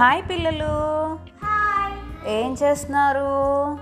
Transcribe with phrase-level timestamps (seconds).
[0.00, 1.18] Hi పిల్లలు.
[2.28, 3.78] ఏం చేస్తున్నారు?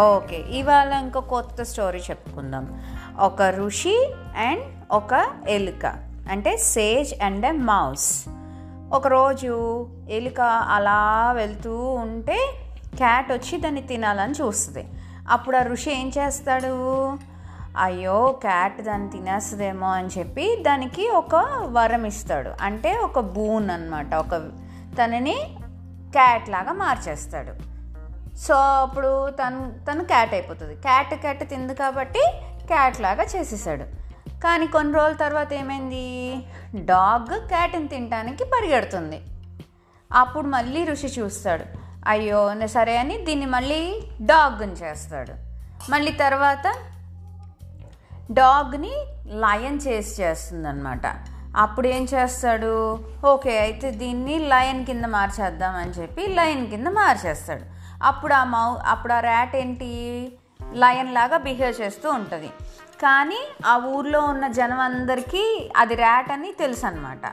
[0.00, 2.82] ఓకే ఇవాళ ఇంకో కొత్త స్టోరీ చెప్పుకుందాం.
[3.18, 5.86] ఒక ఋషి అండ్ ఒక ఎలుక
[6.30, 8.24] అంటే సేజ్ అండ్ ఎ మౌస్.
[8.92, 12.54] ఒకరోజు ఎలుక అలా వెళ్తూ ఉంటే
[12.96, 14.88] క్యాట్ వచ్చి దాన్ని తినాలని చూస్తుంది.
[15.28, 16.74] అప్పుడు ఆ ఋషి ఏం చేస్తాడు?
[17.78, 22.52] అయ్యో క్యాట్ దాన్ని తినేస్తుందేమో అని చెప్పి దానికి ఒక వరం ఇస్తాడు.
[22.60, 24.14] అంటే ఒక బూన్ అన్నమాట.
[24.14, 24.34] ఒక
[24.98, 25.56] తనని
[26.12, 27.74] క్యాట్ లాగా మార్చేస్తాడు.
[28.36, 30.74] సో అప్పుడు తను తను క్యాట్ అయిపోతుంది.
[30.74, 32.32] క్యాట్ క్యాట్ తింది కాబట్టి
[32.66, 33.84] క్యాట్ లాగా చేసేసాడు.
[34.28, 36.36] కానీ కొన్ని రోజుల తర్వాత ఏమైంది?
[36.84, 39.22] డాగ్ క్యాట్ని తినడానికి పరిగెడుతుంది.
[40.12, 41.64] అప్పుడు మళ్ళీ ఋషి చూస్తాడు.
[42.06, 45.32] అయ్యో సరే అని దీన్ని మళ్ళీ డాగ్ని చేస్తాడు.
[45.90, 46.74] మళ్ళీ తర్వాత
[48.30, 48.92] డాగ్ని
[49.26, 51.00] లయన్ చేసి చేస్తుంది అనమాట
[51.56, 53.00] అప్పుడు ఏం చేస్తాడు?
[53.26, 57.62] ఓకే అయితే దీన్ని లయన్ కింద మార్చేద్దాం అని చెప్పి లయన్ కింద మార్చేస్తాడు.
[58.02, 60.32] అప్పుడు ఆ మౌ అప్పుడు ఆ ర్యాట్ ఏంటి?
[60.72, 62.46] లయన్ లాగా బిహేవ్ చేస్తూ ఉంటుంది.
[63.02, 67.32] కానీ ఆ ఊర్లో ఉన్న జనం అందరికీ అది ర్యాట్ అని తెలుసు అనమాట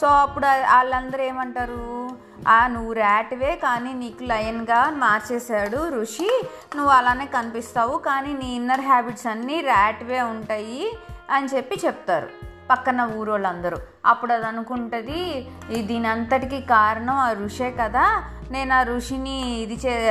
[0.00, 1.99] సో అప్పుడు వాళ్ళందరూ ఏమంటారు?
[2.48, 6.42] ఆ నువ్వు ర్యాట్వే కానీ నీకు లయన్గా మార్చేశాడు ఋషి.
[6.76, 10.92] నువ్వు అలానే కనిపిస్తావు కానీ నీ ఇన్నర్ హ్యాబిట్స్ అన్నీ ర్యాట్వే ఉంటాయి
[11.30, 12.28] అని చెప్పి చెప్తారు
[12.70, 13.76] పక్కన ఊరోళ్ళందరూ.
[14.06, 15.50] అప్పుడు అది అనుకుంటుంది
[15.82, 18.22] దీని అంతటికి కారణం ఆ ఋషే కదా.
[18.50, 20.10] నేను ఆ ఋషిని ఇది చే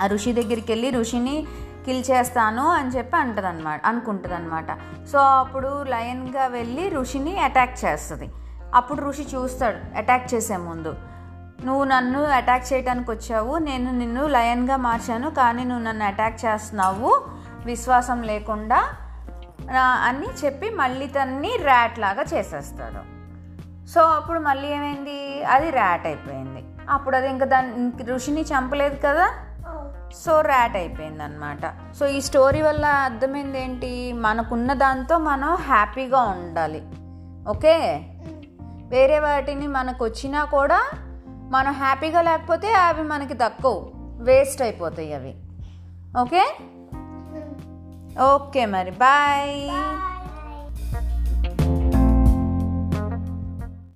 [0.00, 1.46] ఆ ఋషి దగ్గరికి వెళ్ళి ఋషిని
[1.84, 4.70] కిల్ చేస్తాను అని చెప్పి అంటదనమాట అనుకుంటుంది అనమాట
[5.12, 8.30] సో అప్పుడు లయన్గా వెళ్ళి ఋషిని అటాక్ చేస్తుంది.
[8.74, 10.94] అప్పుడు ఋషి చూస్తాడు అటాక్ చేసే ముందు.
[11.64, 17.24] నువ్వు నన్ను అటాక్ చేయడానికి వచ్చావు నేను నిన్ను లయన్గా మార్చాను కానీ నువ్వు నన్ను అటాక్ చేస్తున్నావు
[17.64, 18.82] విశ్వాసం లేకుండా
[19.78, 23.20] అని చెప్పి మళ్ళీ తన్ని ర్యాట్ లాగా చేసేస్తాడు.
[23.88, 25.44] సో అప్పుడు మళ్ళీ ఏమైంది?
[25.44, 26.64] అది ర్యాట్ అయిపోయింది.
[26.90, 29.28] అప్పుడు అది ఇంకా దాని ఋషిని చంపలేదు కదా?
[30.24, 34.12] సో ర్యాట్ అయిపోయింది అనమాట సో ఈ స్టోరీ వల్ల అర్థమైంది ఏంటి?
[34.12, 36.82] మనకున్న దాంతో మనం హ్యాపీగా ఉండాలి.
[37.48, 38.06] ఓకే?
[38.90, 40.80] వేరే వాటిని మనకు వచ్చినా కూడా
[41.50, 43.92] మనం హ్యాపీగా లేకపోతే అవి మనకి దక్కవు.
[44.18, 45.34] వేస్ట్ అయిపోతాయి అవి.
[46.20, 46.56] ఓకే?
[48.22, 48.90] ఓకే మరి.
[48.90, 49.70] బాయ్.